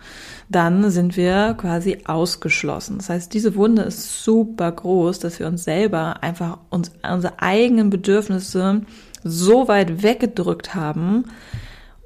dann 0.50 0.90
sind 0.90 1.16
wir 1.16 1.56
quasi 1.58 2.00
ausgeschlossen. 2.06 2.98
Das 2.98 3.10
heißt, 3.10 3.34
diese 3.34 3.56
Wunde 3.56 3.84
ist 3.84 4.24
super 4.24 4.72
groß, 4.72 5.20
dass 5.20 5.40
wir 5.40 5.48
uns 5.48 5.64
selber 5.64 6.24
einfach 6.24 6.58
uns, 6.70 6.92
unsere 7.08 7.40
eigenen 7.40 7.92
Bedürfnisse 7.92 8.82
so 9.24 9.68
weit 9.68 10.02
weggedrückt 10.02 10.74
haben, 10.74 11.26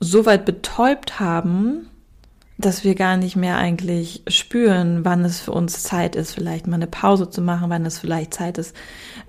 so 0.01 0.25
weit 0.25 0.45
betäubt 0.45 1.21
haben, 1.21 1.89
dass 2.57 2.83
wir 2.83 2.93
gar 2.93 3.17
nicht 3.17 3.35
mehr 3.35 3.57
eigentlich 3.57 4.21
spüren, 4.27 5.03
wann 5.03 5.25
es 5.25 5.39
für 5.39 5.51
uns 5.51 5.81
Zeit 5.81 6.15
ist, 6.15 6.35
vielleicht 6.35 6.67
mal 6.67 6.75
eine 6.75 6.87
Pause 6.87 7.29
zu 7.29 7.41
machen, 7.41 7.69
wann 7.69 7.85
es 7.85 7.97
vielleicht 7.97 8.33
Zeit 8.33 8.59
ist, 8.59 8.75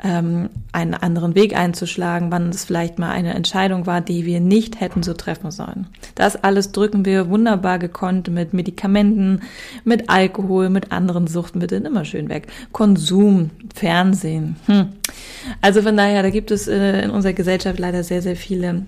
ähm, 0.03 0.51
einen 0.73 0.95
anderen 0.95 1.35
Weg 1.35 1.57
einzuschlagen, 1.57 2.31
wann 2.31 2.51
es 2.51 2.67
vielleicht 2.67 2.99
mal 2.99 3.11
eine 3.11 3.33
Entscheidung 3.35 3.87
war, 3.87 4.03
die 4.03 4.27
wir 4.27 4.41
nicht 4.41 4.81
hätten 4.81 5.03
so 5.03 5.15
treffen 5.15 5.51
sollen. 5.51 5.87
Das 6.15 6.37
alles 6.37 6.73
drücken 6.73 7.07
wir 7.07 7.31
wunderbar 7.31 7.79
gekonnt 7.79 8.29
mit 8.29 8.53
Medikamenten, 8.53 9.41
mit 9.85 10.11
Alkohol, 10.11 10.69
mit 10.69 10.93
anderen 10.93 11.27
Suchtmitteln 11.27 11.87
immer 11.87 12.05
schön 12.05 12.29
weg. 12.29 12.49
Konsum, 12.73 13.51
Fernsehen. 13.75 14.57
Hm. 14.67 14.89
Also 15.63 15.81
von 15.81 15.97
daher, 15.97 16.23
da 16.23 16.31
gibt 16.31 16.51
es 16.51 16.69
äh, 16.69 17.03
in 17.03 17.11
unserer 17.11 17.33
Gesellschaft 17.33 17.79
leider 17.79 18.05
sehr, 18.05 18.21
sehr 18.21 18.37
viele 18.37 18.83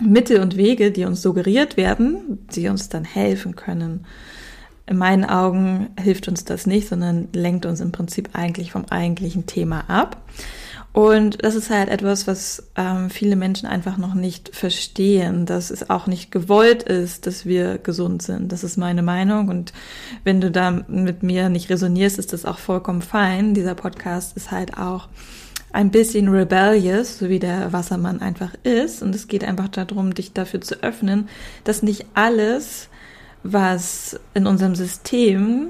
Mittel 0.00 0.40
und 0.40 0.56
Wege, 0.56 0.90
die 0.90 1.04
uns 1.04 1.22
suggeriert 1.22 1.76
werden, 1.76 2.46
die 2.54 2.68
uns 2.68 2.88
dann 2.88 3.04
helfen 3.04 3.56
können. 3.56 4.06
In 4.86 4.98
meinen 4.98 5.24
Augen 5.24 5.90
hilft 6.00 6.26
uns 6.28 6.44
das 6.44 6.66
nicht, 6.66 6.88
sondern 6.88 7.28
lenkt 7.32 7.64
uns 7.66 7.80
im 7.80 7.92
Prinzip 7.92 8.30
eigentlich 8.32 8.72
vom 8.72 8.86
eigentlichen 8.86 9.46
Thema 9.46 9.88
ab. 9.88 10.16
Und 10.92 11.44
das 11.44 11.54
ist 11.54 11.70
halt 11.70 11.88
etwas, 11.88 12.26
was 12.26 12.70
ähm, 12.74 13.10
viele 13.10 13.36
Menschen 13.36 13.68
einfach 13.68 13.96
noch 13.96 14.14
nicht 14.14 14.54
verstehen, 14.56 15.46
dass 15.46 15.70
es 15.70 15.88
auch 15.88 16.08
nicht 16.08 16.32
gewollt 16.32 16.82
ist, 16.82 17.28
dass 17.28 17.46
wir 17.46 17.78
gesund 17.78 18.22
sind. 18.22 18.50
Das 18.50 18.64
ist 18.64 18.76
meine 18.76 19.02
Meinung. 19.02 19.48
Und 19.48 19.72
wenn 20.24 20.40
du 20.40 20.50
da 20.50 20.72
mit 20.88 21.22
mir 21.22 21.48
nicht 21.48 21.70
resonierst, 21.70 22.18
ist 22.18 22.32
das 22.32 22.44
auch 22.44 22.58
vollkommen 22.58 23.02
fein. 23.02 23.54
Dieser 23.54 23.76
Podcast 23.76 24.36
ist 24.36 24.50
halt 24.50 24.76
auch 24.76 25.08
ein 25.72 25.90
bisschen 25.90 26.28
rebellious, 26.28 27.18
so 27.18 27.28
wie 27.28 27.38
der 27.38 27.72
Wassermann 27.72 28.20
einfach 28.20 28.54
ist. 28.64 29.02
Und 29.02 29.14
es 29.14 29.28
geht 29.28 29.44
einfach 29.44 29.68
darum, 29.68 30.14
dich 30.14 30.32
dafür 30.32 30.60
zu 30.60 30.82
öffnen, 30.82 31.28
dass 31.64 31.82
nicht 31.82 32.06
alles, 32.14 32.88
was 33.42 34.18
in 34.34 34.46
unserem 34.46 34.74
System, 34.74 35.68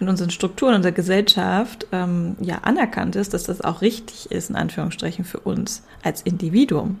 in 0.00 0.08
unseren 0.08 0.30
Strukturen, 0.30 0.72
in 0.72 0.76
unserer 0.76 0.92
Gesellschaft 0.92 1.86
ähm, 1.92 2.36
ja 2.40 2.58
anerkannt 2.62 3.16
ist, 3.16 3.34
dass 3.34 3.44
das 3.44 3.60
auch 3.60 3.82
richtig 3.82 4.30
ist, 4.30 4.50
in 4.50 4.56
Anführungsstrichen, 4.56 5.24
für 5.24 5.40
uns 5.40 5.82
als 6.02 6.22
Individuum. 6.22 6.98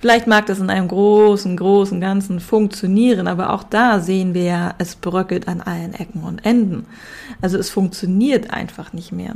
Vielleicht 0.00 0.26
mag 0.26 0.46
das 0.46 0.60
in 0.60 0.70
einem 0.70 0.88
großen, 0.88 1.56
großen 1.56 2.00
Ganzen 2.00 2.40
funktionieren, 2.40 3.26
aber 3.26 3.52
auch 3.52 3.64
da 3.64 4.00
sehen 4.00 4.32
wir 4.32 4.44
ja, 4.44 4.74
es 4.78 4.94
bröckelt 4.94 5.48
an 5.48 5.60
allen 5.60 5.94
Ecken 5.94 6.22
und 6.22 6.44
Enden. 6.44 6.86
Also 7.40 7.58
es 7.58 7.70
funktioniert 7.70 8.50
einfach 8.50 8.92
nicht 8.92 9.12
mehr. 9.12 9.34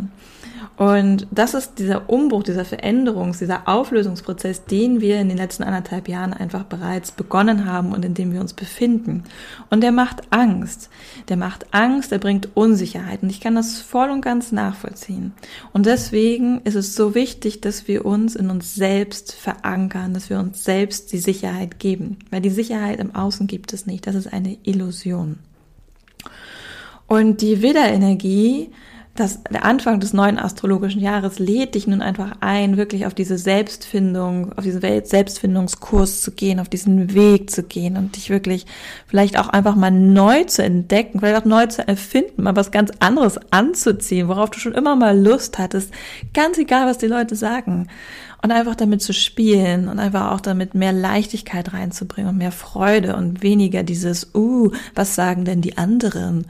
Und 0.77 1.27
das 1.31 1.55
ist 1.55 1.79
dieser 1.79 2.09
Umbruch, 2.09 2.43
dieser 2.43 2.65
Veränderungs-, 2.65 3.39
dieser 3.39 3.69
Auflösungsprozess, 3.69 4.65
den 4.65 5.01
wir 5.01 5.21
in 5.21 5.29
den 5.29 5.37
letzten 5.37 5.63
anderthalb 5.63 6.09
Jahren 6.09 6.33
einfach 6.33 6.65
bereits 6.65 7.13
begonnen 7.13 7.67
haben 7.67 7.93
und 7.93 8.05
in 8.05 8.15
dem 8.15 8.33
wir 8.33 8.41
uns 8.41 8.55
befinden. 8.55 9.25
Und 9.71 9.83
der 9.83 9.93
macht 9.93 10.23
Angst. 10.31 10.89
Der 11.29 11.37
macht 11.37 11.67
Angst, 11.73 12.11
der 12.11 12.19
bringt 12.19 12.49
Unsicherheit. 12.55 13.23
Und 13.23 13.31
ich 13.31 13.41
kann 13.41 13.55
das 13.55 13.81
voll 13.81 14.11
und 14.11 14.23
ganz 14.23 14.51
nachvollziehen. 14.51 15.35
Und 15.73 15.87
deswegen 15.87 16.63
ist 16.63 16.75
es 16.75 16.95
so 16.95 17.15
wichtig, 17.15 17.61
dass 17.61 17.87
wir 17.87 18.07
uns 18.07 18.35
in 18.35 18.51
uns 18.51 18.75
selbst 18.75 19.35
verankern, 19.35 20.15
dass 20.15 20.31
wir 20.31 20.39
uns 20.41 20.52
selbst 20.57 21.13
die 21.13 21.19
Sicherheit 21.19 21.79
geben. 21.79 22.19
Weil 22.31 22.41
die 22.41 22.51
Sicherheit 22.51 23.01
im 23.01 23.15
Außen 23.15 23.47
gibt 23.47 23.73
es 23.73 23.87
nicht. 23.87 24.07
Das 24.07 24.15
ist 24.15 24.33
eine 24.33 24.57
Illusion. 24.63 25.39
Und 27.07 27.41
die 27.41 27.63
Widderenergie 27.63 28.71
das, 29.15 29.41
der 29.45 29.67
Anfang 29.67 30.01
des 30.01 30.15
neuen 30.15 30.39
astrologischen 30.39 31.03
Jahres 31.03 31.39
lädt 31.39 31.75
dich 31.75 31.87
nun 31.87 32.01
einfach 32.01 32.37
ein, 32.41 32.79
wirklich 32.79 33.05
auf 33.05 33.13
diese 33.13 33.37
Selbstfindung, 33.37 34.55
auf 34.55 34.65
diesen 34.65 34.81
Selbstfindungskurs 34.81 36.23
zu 36.23 36.33
gehen, 36.33 36.59
auf 36.59 36.71
diesen 36.71 37.13
Weg 37.13 37.51
zu 37.51 37.63
gehen 37.63 37.99
und 37.99 38.17
dich 38.17 38.31
wirklich 38.31 38.65
vielleicht 39.07 39.39
auch 39.39 39.49
einfach 39.49 39.77
mal 39.77 39.91
neu 39.91 40.45
zu 40.45 40.63
entdecken, 40.65 41.21
vielleicht 41.21 41.43
auch 41.43 41.47
neu 41.47 41.67
zu 41.67 41.87
erfinden, 41.87 42.43
mal 42.43 42.57
was 42.57 42.71
ganz 42.71 42.91
anderes 43.01 43.39
anzuziehen, 43.51 44.29
worauf 44.29 44.49
du 44.49 44.59
schon 44.59 44.73
immer 44.73 44.97
mal 44.97 45.19
Lust 45.19 45.59
hattest, 45.59 45.93
ganz 46.33 46.57
egal, 46.57 46.87
was 46.87 46.97
die 46.97 47.07
Leute 47.07 47.37
sagen. 47.37 47.89
Und 48.43 48.51
einfach 48.51 48.75
damit 48.75 49.03
zu 49.03 49.13
spielen 49.13 49.89
und 49.89 50.01
einfach 50.01 50.33
auch 50.33 50.41
damit 50.41 50.75
mehr 50.75 50.93
Leichtigkeit 50.93 51.73
reinzubringen 51.73 52.31
und 52.31 52.39
mehr 52.39 52.51
Freude 52.51 53.15
und 53.15 53.43
weniger 53.43 53.85
dieses, 53.85 54.35
uh, 54.35 54.73
was 54.95 55.15
sagen 55.15 55.45
denn 55.45 55.61
die 55.61 55.79
anderen? 55.79 56.47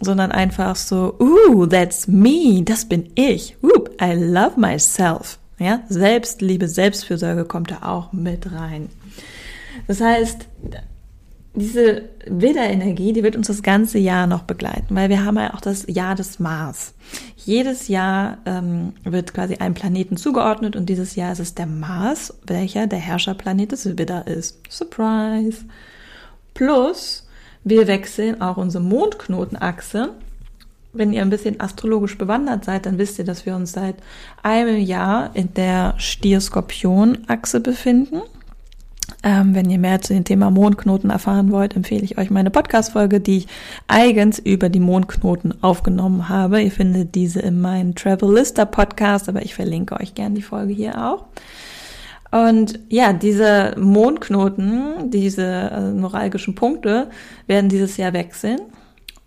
sondern 0.00 0.32
einfach 0.32 0.76
so, 0.76 1.14
ooh, 1.20 1.66
that's 1.66 2.08
me, 2.08 2.62
das 2.64 2.86
bin 2.86 3.10
ich. 3.14 3.56
Whoop, 3.60 3.90
I 4.02 4.14
love 4.14 4.58
myself. 4.58 5.38
Ja, 5.58 5.82
Selbstliebe, 5.88 6.68
Selbstfürsorge 6.68 7.44
kommt 7.44 7.70
da 7.70 7.82
auch 7.82 8.12
mit 8.12 8.50
rein. 8.50 8.88
Das 9.86 10.00
heißt, 10.00 10.46
diese 11.54 12.02
Widderenergie, 12.26 13.12
die 13.12 13.22
wird 13.24 13.34
uns 13.34 13.48
das 13.48 13.62
ganze 13.62 13.98
Jahr 13.98 14.26
noch 14.26 14.44
begleiten, 14.44 14.94
weil 14.94 15.08
wir 15.08 15.24
haben 15.24 15.36
ja 15.36 15.52
auch 15.54 15.60
das 15.60 15.84
Jahr 15.88 16.14
des 16.14 16.38
Mars. 16.38 16.94
Jedes 17.36 17.88
Jahr 17.88 18.38
ähm, 18.46 18.92
wird 19.02 19.34
quasi 19.34 19.56
einem 19.56 19.74
Planeten 19.74 20.16
zugeordnet 20.16 20.76
und 20.76 20.86
dieses 20.86 21.16
Jahr 21.16 21.32
ist 21.32 21.40
es 21.40 21.54
der 21.54 21.66
Mars, 21.66 22.38
welcher 22.46 22.86
der 22.86 23.00
Herrscherplanet 23.00 23.72
des 23.72 23.98
Widder 23.98 24.26
ist. 24.26 24.60
Surprise! 24.68 25.64
Plus 26.54 27.26
wir 27.64 27.86
wechseln 27.86 28.40
auch 28.40 28.56
unsere 28.56 28.82
Mondknotenachse. 28.82 30.14
Wenn 30.92 31.12
ihr 31.12 31.22
ein 31.22 31.30
bisschen 31.30 31.60
astrologisch 31.60 32.16
bewandert 32.16 32.64
seid, 32.64 32.86
dann 32.86 32.98
wisst 32.98 33.18
ihr, 33.18 33.24
dass 33.24 33.46
wir 33.46 33.54
uns 33.54 33.72
seit 33.72 33.96
einem 34.42 34.78
Jahr 34.78 35.30
in 35.34 35.54
der 35.54 35.94
Stier-Skorpion-Achse 35.98 37.60
befinden. 37.60 38.22
Ähm, 39.22 39.54
wenn 39.54 39.68
ihr 39.68 39.78
mehr 39.78 40.00
zu 40.00 40.14
dem 40.14 40.24
Thema 40.24 40.50
Mondknoten 40.50 41.10
erfahren 41.10 41.52
wollt, 41.52 41.76
empfehle 41.76 42.04
ich 42.04 42.16
euch 42.16 42.30
meine 42.30 42.50
Podcast-Folge, 42.50 43.20
die 43.20 43.38
ich 43.38 43.48
eigens 43.86 44.38
über 44.38 44.70
die 44.70 44.80
Mondknoten 44.80 45.62
aufgenommen 45.62 46.30
habe. 46.30 46.62
Ihr 46.62 46.70
findet 46.70 47.14
diese 47.14 47.40
in 47.40 47.60
meinem 47.60 47.94
Travelista 47.94 48.64
Podcast, 48.64 49.28
aber 49.28 49.42
ich 49.42 49.54
verlinke 49.54 50.00
euch 50.00 50.14
gerne 50.14 50.36
die 50.36 50.42
Folge 50.42 50.72
hier 50.72 51.04
auch. 51.04 51.26
Und 52.30 52.78
ja, 52.88 53.12
diese 53.12 53.74
Mondknoten, 53.76 55.10
diese 55.10 55.44
äh, 55.44 55.80
neuralgischen 55.92 56.54
Punkte 56.54 57.08
werden 57.46 57.68
dieses 57.68 57.96
Jahr 57.98 58.14
wechseln. 58.14 58.60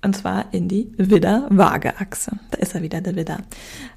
Und 0.04 0.18
zwar 0.18 0.54
in 0.54 0.68
die 0.68 0.92
Widder-Waage-Achse. 0.98 2.32
Da 2.52 2.58
ist 2.58 2.76
er 2.76 2.82
wieder, 2.82 3.00
der 3.00 3.16
Widder. 3.16 3.40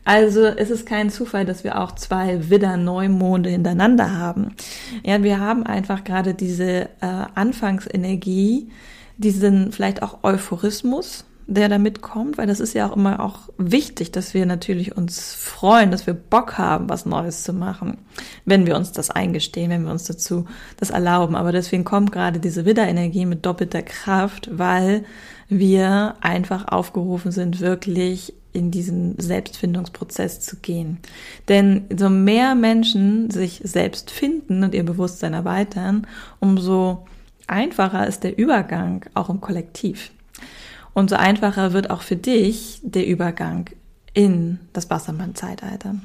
Also 0.05 0.45
es 0.45 0.71
ist 0.71 0.87
kein 0.87 1.11
Zufall, 1.11 1.45
dass 1.45 1.65
wir 1.65 1.81
auch 1.81 1.93
zwei 1.97 2.49
Widder-Neumonde 2.49 3.51
hintereinander 3.51 4.17
haben. 4.17 4.55
Ja, 5.05 5.25
wir 5.25 5.41
haben 5.41 5.65
einfach 5.65 6.05
gerade 6.05 6.35
diese 6.35 6.89
äh, 7.01 7.25
Anfangsenergie, 7.35 8.71
diesen 9.19 9.73
vielleicht 9.73 10.03
auch 10.03 10.23
Euphorismus, 10.23 11.25
der 11.49 11.69
da 11.69 11.79
mitkommt, 11.79 12.39
weil 12.39 12.47
das 12.47 12.61
ist 12.61 12.75
ja 12.75 12.89
auch 12.89 12.97
immer 12.97 13.21
auch 13.21 13.49
wichtig, 13.57 14.11
dass 14.11 14.35
wir 14.35 14.47
natürlich 14.47 14.97
uns 14.97 15.33
freuen, 15.35 15.91
dass 15.91 16.07
wir 16.07 16.15
Bock 16.15 16.59
haben, 16.59 16.89
was 16.89 17.07
Neues 17.07 17.45
zu 17.45 17.53
machen, 17.53 17.99
wenn 18.45 18.67
wir 18.67 18.77
uns 18.77 18.93
das 18.93 19.11
eingestehen, 19.11 19.71
wenn 19.71 19.85
wir 19.85 19.93
uns 19.93 20.05
dazu 20.05 20.47
das 20.77 20.91
erlauben. 20.91 21.37
Aber 21.37 21.53
deswegen 21.53 21.85
kommt 21.85 22.11
gerade 22.11 22.41
diese 22.41 22.65
Widderenergie 22.65 23.27
mit 23.27 23.47
doppelter 23.47 23.83
Kraft, 23.83 24.51
weil 24.53 25.05
wir 25.49 26.17
einfach 26.21 26.69
aufgerufen 26.69 27.31
sind, 27.31 27.61
wirklich 27.61 28.35
in 28.53 28.71
diesen 28.71 29.19
Selbstfindungsprozess 29.19 30.41
zu 30.41 30.57
gehen. 30.57 30.99
Denn 31.49 31.85
so 31.95 32.09
mehr 32.09 32.55
Menschen 32.55 33.31
sich 33.31 33.61
selbst 33.63 34.11
finden 34.11 34.65
und 34.65 34.75
ihr 34.75 34.85
Bewusstsein 34.85 35.35
erweitern, 35.35 36.07
umso 36.41 37.07
einfacher 37.47 38.07
ist 38.07 38.25
der 38.25 38.39
Übergang 38.39 39.05
auch 39.15 39.29
im 39.29 39.41
Kollektiv. 39.41 40.11
Umso 40.95 41.17
einfacher 41.17 41.75
wird 41.75 41.91
auch 41.91 42.01
für 42.01 42.17
dich 42.17 42.81
der 42.83 43.07
Übergang 43.07 43.69
in 44.15 44.59
das 44.73 44.89
Wassermann-Zeitalter. 44.89 45.97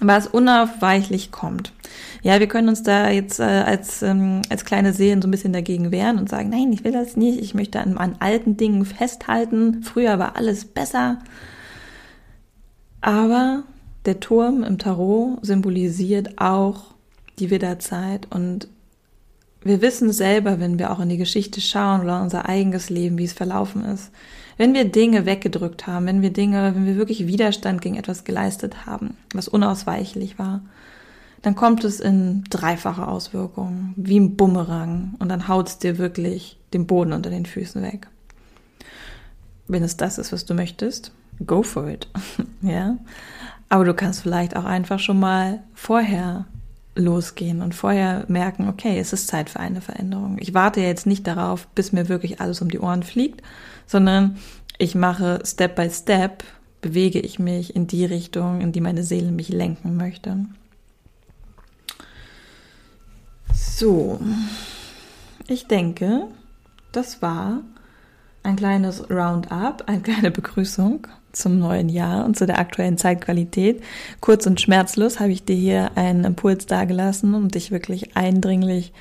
Was 0.00 0.26
unaufweichlich 0.26 1.32
kommt. 1.32 1.72
Ja, 2.22 2.40
wir 2.40 2.46
können 2.46 2.68
uns 2.68 2.82
da 2.82 3.10
jetzt 3.10 3.40
äh, 3.40 3.42
als, 3.42 4.02
ähm, 4.02 4.42
als 4.48 4.64
kleine 4.64 4.92
Seelen 4.92 5.22
so 5.22 5.28
ein 5.28 5.30
bisschen 5.30 5.52
dagegen 5.52 5.90
wehren 5.90 6.18
und 6.18 6.28
sagen, 6.28 6.50
nein, 6.50 6.72
ich 6.72 6.84
will 6.84 6.92
das 6.92 7.16
nicht, 7.16 7.40
ich 7.40 7.54
möchte 7.54 7.80
an, 7.80 7.96
an 7.98 8.16
alten 8.20 8.56
Dingen 8.56 8.84
festhalten, 8.84 9.82
früher 9.82 10.18
war 10.18 10.36
alles 10.36 10.64
besser. 10.64 11.18
Aber 13.00 13.64
der 14.06 14.20
Turm 14.20 14.62
im 14.64 14.78
Tarot 14.78 15.44
symbolisiert 15.44 16.40
auch 16.40 16.94
die 17.38 17.50
Widderzeit 17.50 18.26
und 18.30 18.68
wir 19.62 19.82
wissen 19.82 20.12
selber, 20.12 20.60
wenn 20.60 20.78
wir 20.78 20.90
auch 20.90 21.00
in 21.00 21.08
die 21.08 21.16
Geschichte 21.16 21.60
schauen 21.60 22.02
oder 22.02 22.22
unser 22.22 22.48
eigenes 22.48 22.90
Leben, 22.90 23.18
wie 23.18 23.24
es 23.24 23.32
verlaufen 23.32 23.84
ist. 23.84 24.10
Wenn 24.56 24.74
wir 24.74 24.84
Dinge 24.84 25.26
weggedrückt 25.26 25.86
haben, 25.86 26.06
wenn 26.06 26.22
wir 26.22 26.32
Dinge, 26.32 26.74
wenn 26.74 26.86
wir 26.86 26.96
wirklich 26.96 27.26
Widerstand 27.26 27.80
gegen 27.80 27.96
etwas 27.96 28.24
geleistet 28.24 28.86
haben, 28.86 29.16
was 29.32 29.48
unausweichlich 29.48 30.38
war, 30.38 30.62
dann 31.42 31.54
kommt 31.54 31.84
es 31.84 32.00
in 32.00 32.44
dreifache 32.50 33.06
Auswirkungen, 33.06 33.94
wie 33.96 34.18
ein 34.18 34.36
Bumerang, 34.36 35.14
und 35.20 35.28
dann 35.28 35.46
haut 35.46 35.68
es 35.68 35.78
dir 35.78 35.98
wirklich 35.98 36.58
den 36.72 36.86
Boden 36.86 37.12
unter 37.12 37.30
den 37.30 37.46
Füßen 37.46 37.82
weg. 37.82 38.08
Wenn 39.68 39.84
es 39.84 39.96
das 39.96 40.18
ist, 40.18 40.32
was 40.32 40.44
du 40.44 40.54
möchtest, 40.54 41.12
go 41.46 41.62
for 41.62 41.88
it, 41.88 42.08
ja. 42.62 42.96
Aber 43.68 43.84
du 43.84 43.94
kannst 43.94 44.22
vielleicht 44.22 44.56
auch 44.56 44.64
einfach 44.64 44.98
schon 44.98 45.20
mal 45.20 45.62
vorher 45.74 46.46
losgehen 46.98 47.62
und 47.62 47.74
vorher 47.74 48.24
merken, 48.28 48.68
okay, 48.68 48.98
es 48.98 49.12
ist 49.12 49.28
Zeit 49.28 49.48
für 49.48 49.60
eine 49.60 49.80
Veränderung. 49.80 50.36
Ich 50.40 50.52
warte 50.52 50.80
jetzt 50.80 51.06
nicht 51.06 51.26
darauf, 51.26 51.66
bis 51.68 51.92
mir 51.92 52.08
wirklich 52.08 52.40
alles 52.40 52.60
um 52.60 52.70
die 52.70 52.80
Ohren 52.80 53.02
fliegt, 53.02 53.42
sondern 53.86 54.36
ich 54.78 54.94
mache 54.94 55.40
Step 55.44 55.76
by 55.76 55.88
Step, 55.90 56.44
bewege 56.80 57.20
ich 57.20 57.38
mich 57.38 57.74
in 57.74 57.86
die 57.86 58.04
Richtung, 58.04 58.60
in 58.60 58.72
die 58.72 58.80
meine 58.80 59.02
Seele 59.02 59.32
mich 59.32 59.48
lenken 59.48 59.96
möchte. 59.96 60.46
So, 63.52 64.20
ich 65.46 65.66
denke, 65.66 66.26
das 66.92 67.22
war 67.22 67.60
ein 68.42 68.56
kleines 68.56 69.08
Roundup, 69.10 69.84
eine 69.86 70.00
kleine 70.00 70.30
Begrüßung 70.30 71.06
zum 71.32 71.58
neuen 71.58 71.88
Jahr 71.88 72.24
und 72.24 72.36
zu 72.36 72.46
der 72.46 72.58
aktuellen 72.58 72.98
Zeitqualität. 72.98 73.82
Kurz 74.20 74.46
und 74.46 74.60
schmerzlos 74.60 75.20
habe 75.20 75.32
ich 75.32 75.44
dir 75.44 75.56
hier 75.56 75.90
einen 75.96 76.24
Impuls 76.24 76.66
dargelassen 76.66 77.34
und 77.34 77.54
dich 77.54 77.70
wirklich 77.70 78.16
eindringlich 78.16 78.92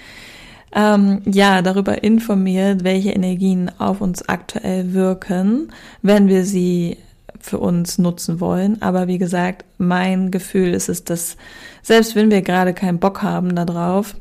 ähm, 0.73 1.21
ja 1.25 1.61
darüber 1.61 2.03
informiert, 2.03 2.83
welche 2.83 3.11
Energien 3.11 3.71
auf 3.79 4.01
uns 4.01 4.27
aktuell 4.27 4.93
wirken, 4.93 5.71
wenn 6.01 6.27
wir 6.27 6.45
sie 6.45 6.97
für 7.39 7.59
uns 7.59 7.97
nutzen 7.97 8.39
wollen. 8.39 8.81
Aber 8.81 9.07
wie 9.07 9.17
gesagt, 9.17 9.65
mein 9.77 10.31
Gefühl 10.31 10.73
ist 10.73 10.89
es, 10.89 11.03
dass 11.03 11.37
selbst 11.81 12.15
wenn 12.15 12.31
wir 12.31 12.41
gerade 12.41 12.73
keinen 12.73 12.99
Bock 12.99 13.21
haben 13.21 13.55
darauf, 13.55 14.15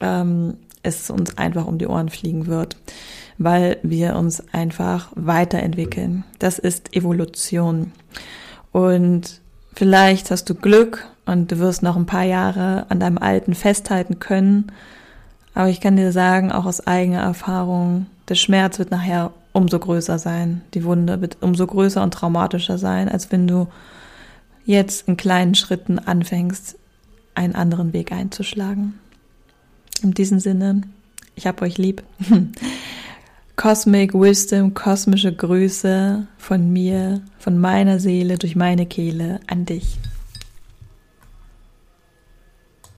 ähm, 0.00 0.54
es 0.82 1.10
uns 1.10 1.36
einfach 1.36 1.66
um 1.66 1.78
die 1.78 1.86
Ohren 1.86 2.08
fliegen 2.08 2.46
wird 2.46 2.76
weil 3.40 3.78
wir 3.82 4.16
uns 4.16 4.42
einfach 4.52 5.08
weiterentwickeln. 5.14 6.24
Das 6.38 6.58
ist 6.58 6.94
Evolution. 6.94 7.92
Und 8.70 9.40
vielleicht 9.74 10.30
hast 10.30 10.44
du 10.50 10.54
Glück 10.54 11.06
und 11.24 11.50
du 11.50 11.58
wirst 11.58 11.82
noch 11.82 11.96
ein 11.96 12.04
paar 12.04 12.24
Jahre 12.24 12.84
an 12.90 13.00
deinem 13.00 13.16
Alten 13.16 13.54
festhalten 13.54 14.18
können. 14.18 14.70
Aber 15.54 15.70
ich 15.70 15.80
kann 15.80 15.96
dir 15.96 16.12
sagen, 16.12 16.52
auch 16.52 16.66
aus 16.66 16.86
eigener 16.86 17.22
Erfahrung, 17.22 18.06
der 18.28 18.34
Schmerz 18.34 18.78
wird 18.78 18.90
nachher 18.90 19.32
umso 19.52 19.78
größer 19.78 20.18
sein. 20.18 20.60
Die 20.74 20.84
Wunde 20.84 21.22
wird 21.22 21.38
umso 21.40 21.66
größer 21.66 22.02
und 22.02 22.12
traumatischer 22.12 22.76
sein, 22.76 23.08
als 23.08 23.32
wenn 23.32 23.48
du 23.48 23.68
jetzt 24.66 25.08
in 25.08 25.16
kleinen 25.16 25.54
Schritten 25.54 25.98
anfängst, 25.98 26.76
einen 27.34 27.54
anderen 27.54 27.94
Weg 27.94 28.12
einzuschlagen. 28.12 28.98
In 30.02 30.12
diesem 30.12 30.40
Sinne, 30.40 30.82
ich 31.36 31.46
hab 31.46 31.62
euch 31.62 31.78
lieb. 31.78 32.02
Cosmic 33.60 34.14
Wisdom, 34.14 34.72
kosmische 34.72 35.34
Grüße 35.34 36.26
von 36.38 36.72
mir, 36.72 37.20
von 37.38 37.58
meiner 37.58 38.00
Seele 38.00 38.38
durch 38.38 38.56
meine 38.56 38.86
Kehle 38.86 39.38
an 39.48 39.66
dich. 39.66 39.98